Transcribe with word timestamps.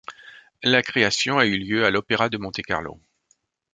La 0.63 0.81
création 0.81 1.37
a 1.37 1.45
eu 1.45 1.59
lieu 1.59 1.85
à 1.85 1.91
l'opéra 1.91 2.27
de 2.29 2.37
Monte-Carlo. 2.39 2.99